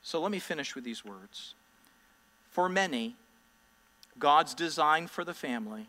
[0.02, 1.54] So let me finish with these words.
[2.50, 3.14] For many,
[4.18, 5.88] God's design for the family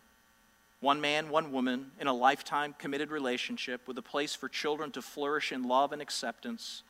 [0.79, 5.01] one man, one woman, in a lifetime committed relationship with a place for children to
[5.01, 6.81] flourish in love and acceptance,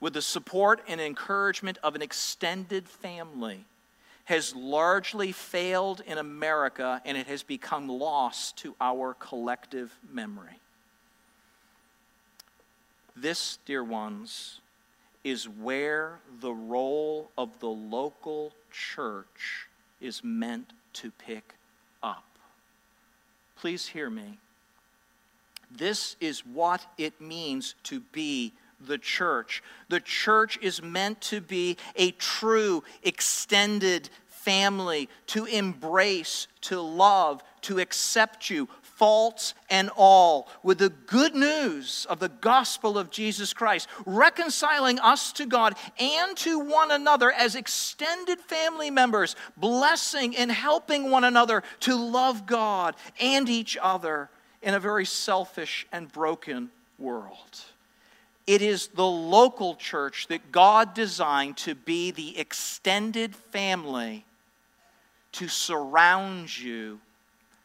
[0.00, 3.64] with the support and encouragement of an extended family,
[4.24, 10.58] has largely failed in America and it has become lost to our collective memory.
[13.16, 14.60] This, dear ones,
[15.24, 19.66] is where the role of the local church
[20.00, 21.54] is meant to pick
[22.02, 22.24] up.
[23.56, 24.38] Please hear me.
[25.70, 29.62] This is what it means to be the church.
[29.88, 37.78] The church is meant to be a true, extended family, to embrace, to love, to
[37.78, 38.68] accept you,
[39.00, 45.32] faults and all, with the good news of the gospel of Jesus Christ, reconciling us
[45.32, 51.62] to God and to one another as extended family members, blessing and helping one another
[51.80, 54.28] to love God and each other
[54.60, 57.64] in a very selfish and broken world.
[58.50, 64.24] It is the local church that God designed to be the extended family
[65.30, 66.98] to surround you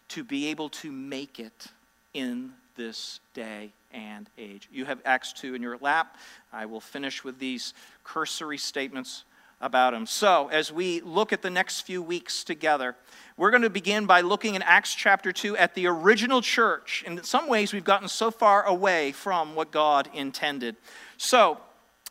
[0.09, 1.65] to be able to make it
[2.13, 4.69] in this day and age.
[4.71, 6.17] You have Acts 2 in your lap.
[6.53, 7.73] I will finish with these
[8.03, 9.23] cursory statements
[9.61, 10.05] about him.
[10.05, 12.95] So, as we look at the next few weeks together,
[13.37, 17.03] we're going to begin by looking in Acts chapter 2 at the original church.
[17.05, 20.75] In some ways, we've gotten so far away from what God intended.
[21.17, 21.59] So,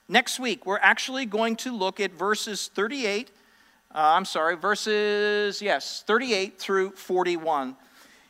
[0.08, 3.30] next week, we're actually going to look at verses 38
[3.94, 7.76] uh, I'm sorry, verses, yes, 38 through 41.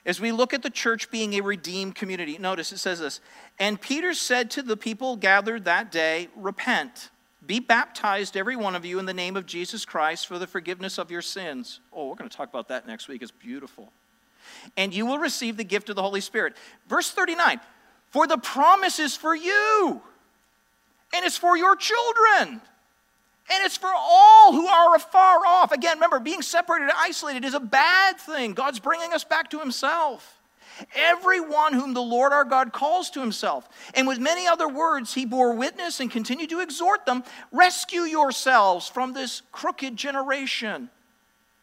[0.04, 3.20] As we look at the church being a redeemed community, notice it says this
[3.58, 7.08] And Peter said to the people gathered that day, Repent,
[7.46, 10.98] be baptized, every one of you, in the name of Jesus Christ for the forgiveness
[10.98, 11.80] of your sins.
[11.92, 13.22] Oh, we're going to talk about that next week.
[13.22, 13.92] It's beautiful.
[14.76, 16.54] And you will receive the gift of the Holy Spirit.
[16.88, 17.60] Verse 39
[18.10, 20.02] For the promise is for you,
[21.14, 22.60] and it's for your children
[23.50, 25.72] and it's for all who are afar off.
[25.72, 28.54] Again, remember, being separated and isolated is a bad thing.
[28.54, 30.40] God's bringing us back to Himself.
[30.94, 33.68] Everyone whom the Lord our God calls to Himself.
[33.94, 38.88] And with many other words, He bore witness and continued to exhort them rescue yourselves
[38.88, 40.90] from this crooked generation.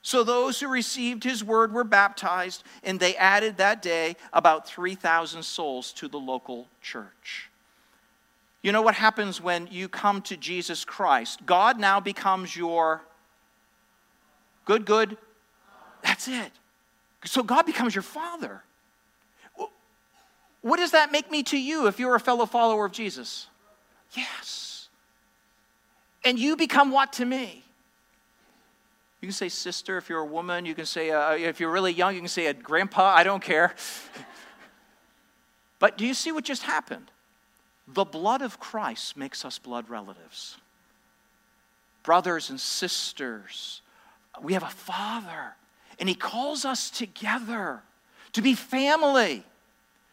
[0.01, 5.43] So those who received His word were baptized, and they added that day about 3,000
[5.43, 7.49] souls to the local church.
[8.61, 11.45] You know what happens when you come to Jesus Christ?
[11.45, 13.01] God now becomes your
[14.65, 15.17] good, good.
[16.03, 16.51] That's it.
[17.25, 18.63] So God becomes your father.
[20.61, 23.47] What does that make me to you if you're a fellow follower of Jesus?
[24.13, 24.89] Yes.
[26.23, 27.63] And you become what to me?
[29.21, 30.65] You can say sister if you're a woman.
[30.65, 33.13] You can say, uh, if you're really young, you can say a grandpa.
[33.13, 33.75] I don't care.
[35.79, 37.11] but do you see what just happened?
[37.87, 40.57] The blood of Christ makes us blood relatives.
[42.03, 43.81] Brothers and sisters,
[44.41, 45.55] we have a father,
[45.99, 47.83] and he calls us together
[48.33, 49.43] to be family,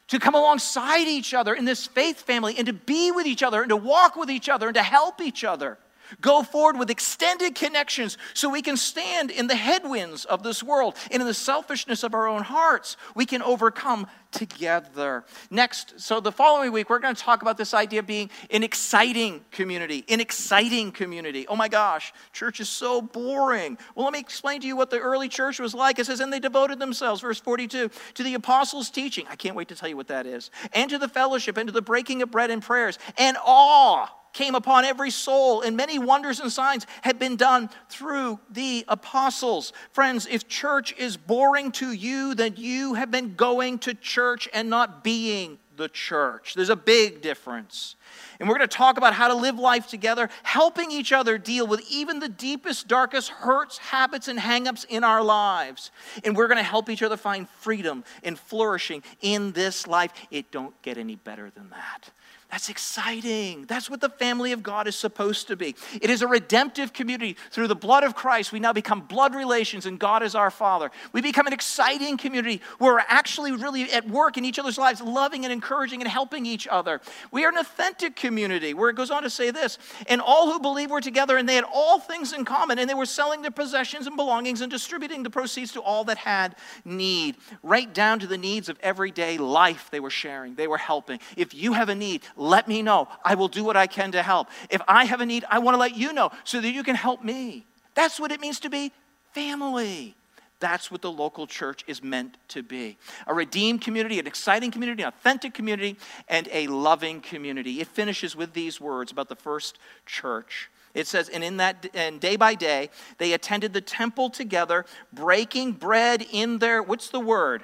[0.09, 3.63] to come alongside each other in this faith family, and to be with each other,
[3.63, 5.79] and to walk with each other, and to help each other.
[6.21, 10.97] Go forward with extended connections so we can stand in the headwinds of this world
[11.11, 12.97] and in the selfishness of our own hearts.
[13.15, 15.25] We can overcome together.
[15.51, 18.63] Next, so the following week, we're going to talk about this idea of being an
[18.63, 20.05] exciting community.
[20.09, 21.47] An exciting community.
[21.49, 23.79] Oh my gosh, church is so boring.
[23.95, 25.99] Well, let me explain to you what the early church was like.
[25.99, 29.27] It says, and they devoted themselves, verse 42, to the apostles' teaching.
[29.31, 30.51] I can't wait to tell you what that is.
[30.73, 34.55] And to the fellowship, and to the breaking of bread and prayers, and awe came
[34.55, 39.73] upon every soul, and many wonders and signs had been done through the apostles.
[39.91, 44.71] Friends, if church is boring to you, then you have been going to church and
[44.71, 46.55] not being the church.
[46.55, 47.97] There's a big difference.
[48.39, 51.67] And we're going to talk about how to live life together, helping each other deal
[51.67, 55.91] with even the deepest, darkest hurts, habits, and hangups in our lives.
[56.23, 60.13] And we're going to help each other find freedom and flourishing in this life.
[60.31, 62.11] It don't get any better than that.
[62.51, 63.67] That's exciting.
[63.67, 65.77] That's what the family of God is supposed to be.
[66.01, 67.37] It is a redemptive community.
[67.51, 70.91] Through the blood of Christ, we now become blood relations, and God is our Father.
[71.13, 75.03] We become an exciting community where we're actually really at work in each other's lives,
[75.03, 77.03] loving and encouraging and helping each other.
[77.31, 79.77] We are an authentic community where it goes on to say this
[80.07, 82.95] and all who believe were together, and they had all things in common, and they
[82.95, 87.37] were selling their possessions and belongings and distributing the proceeds to all that had need.
[87.63, 91.21] Right down to the needs of everyday life, they were sharing, they were helping.
[91.37, 93.09] If you have a need, let me know.
[93.25, 94.49] I will do what I can to help.
[94.71, 96.95] If I have a need, I want to let you know so that you can
[96.95, 97.67] help me.
[97.95, 98.93] That's what it means to be
[99.33, 100.15] family.
[100.61, 105.03] That's what the local church is meant to be a redeemed community, an exciting community,
[105.03, 105.97] an authentic community,
[106.29, 107.81] and a loving community.
[107.81, 110.69] It finishes with these words about the first church.
[110.95, 115.73] It says, and in that, and day by day, they attended the temple together, breaking
[115.73, 117.63] bread in their, what's the word?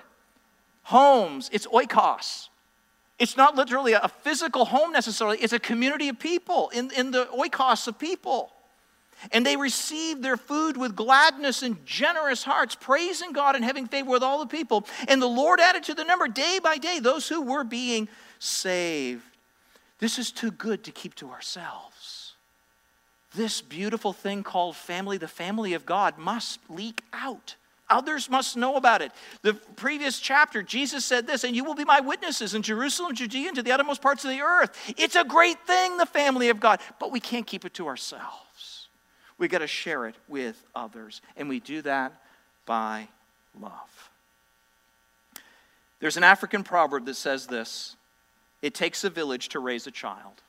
[0.85, 1.51] Homes.
[1.53, 2.49] It's oikos.
[3.19, 7.27] It's not literally a physical home necessarily, it's a community of people in, in the
[7.27, 8.51] oikos of people.
[9.33, 14.11] And they received their food with gladness and generous hearts, praising God and having favor
[14.11, 14.87] with all the people.
[15.09, 18.09] And the Lord added to the number day by day those who were being
[18.39, 19.23] saved.
[19.99, 22.35] This is too good to keep to ourselves.
[23.35, 27.57] This beautiful thing called family, the family of God, must leak out.
[27.91, 29.12] Others must know about it.
[29.43, 33.49] The previous chapter, Jesus said this, and you will be my witnesses in Jerusalem, Judea,
[33.49, 34.95] and to the uttermost parts of the earth.
[34.97, 38.89] It's a great thing, the family of God, but we can't keep it to ourselves.
[39.37, 42.12] We got to share it with others, and we do that
[42.64, 43.09] by
[43.61, 44.11] love.
[46.01, 47.97] There's an African proverb that says this
[48.62, 50.43] it takes a village to raise a child.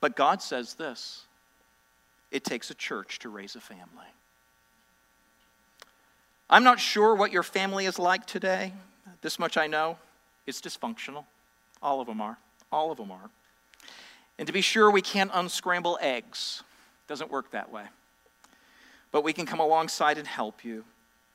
[0.00, 1.24] But God says this
[2.30, 4.06] it takes a church to raise a family.
[6.48, 8.72] I'm not sure what your family is like today.
[9.20, 9.98] This much I know
[10.46, 11.24] it's dysfunctional.
[11.82, 12.38] All of them are.
[12.70, 13.30] All of them are.
[14.38, 16.62] And to be sure, we can't unscramble eggs.
[17.08, 17.84] Doesn't work that way.
[19.10, 20.84] But we can come alongside and help you.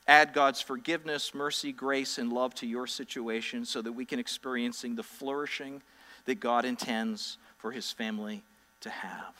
[0.08, 4.96] Add God's forgiveness, mercy, grace, and love to your situation so that we can experiencing
[4.96, 5.82] the flourishing
[6.26, 8.44] that God intends for his family
[8.82, 9.36] to have.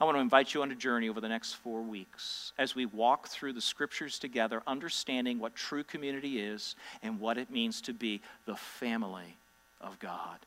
[0.00, 2.86] I want to invite you on a journey over the next four weeks as we
[2.86, 7.92] walk through the scriptures together, understanding what true community is and what it means to
[7.92, 9.36] be the family
[9.80, 10.38] of God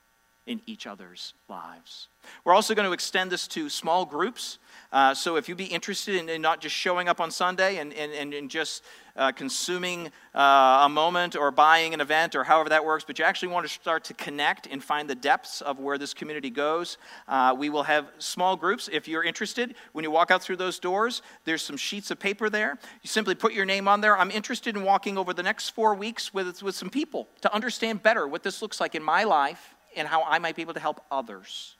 [0.48, 2.08] in each other's lives.
[2.44, 4.58] We're also going to extend this to small groups.
[4.92, 7.94] Uh, so if you'd be interested in, in, not just showing up on Sunday and,
[7.94, 8.84] and, and just
[9.16, 13.26] uh, consuming uh, a moment or buying an event or however that works, but you
[13.26, 16.98] actually want to start to connect and find the depths of where this community goes,
[17.28, 18.90] uh, we will have small groups.
[18.92, 22.50] If you're interested, when you walk out through those doors, there's some sheets of paper
[22.50, 22.80] there.
[23.02, 24.18] You simply put your name on there.
[24.18, 28.02] I'm interested in walking over the next four weeks with, with some people to understand
[28.02, 30.80] better what this looks like in my life and how I might be able to
[30.80, 31.76] help others.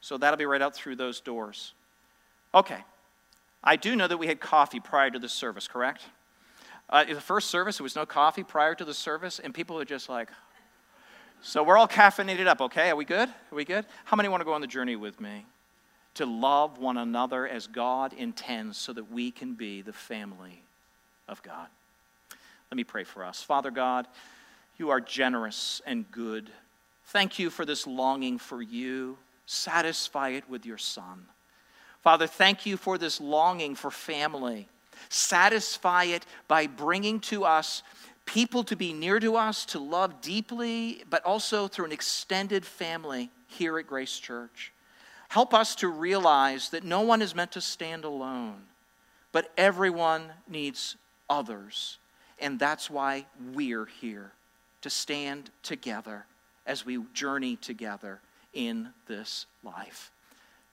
[0.00, 1.72] So that'll be right out through those doors.
[2.54, 2.78] Okay.
[3.62, 6.02] I do know that we had coffee prior to the service, correct?
[6.88, 9.84] Uh, the first service, there was no coffee prior to the service, and people were
[9.84, 10.28] just like,
[11.42, 12.90] So we're all caffeinated up, okay?
[12.90, 13.28] Are we good?
[13.28, 13.84] Are we good?
[14.04, 15.46] How many want to go on the journey with me?
[16.14, 20.62] To love one another as God intends so that we can be the family
[21.28, 21.66] of God.
[22.70, 23.42] Let me pray for us.
[23.42, 24.06] Father God,
[24.78, 26.50] you are generous and good.
[27.06, 29.16] Thank you for this longing for you.
[29.46, 31.26] Satisfy it with your Son.
[32.02, 34.68] Father, thank you for this longing for family.
[35.08, 37.82] Satisfy it by bringing to us
[38.24, 43.30] people to be near to us, to love deeply, but also through an extended family
[43.46, 44.72] here at Grace Church.
[45.28, 48.62] Help us to realize that no one is meant to stand alone,
[49.30, 50.96] but everyone needs
[51.30, 51.98] others.
[52.40, 54.32] And that's why we're here
[54.82, 56.26] to stand together
[56.66, 58.20] as we journey together
[58.52, 60.10] in this life.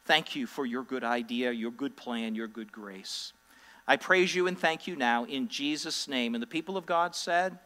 [0.06, 3.32] Thank you for your good idea, your good plan, your good grace.
[3.88, 6.36] I praise you and thank you now in Jesus' name.
[6.36, 7.58] And the people of God said,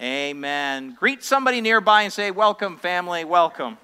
[0.00, 0.94] Amen.
[0.98, 3.78] Greet somebody nearby and say, Welcome, family, welcome.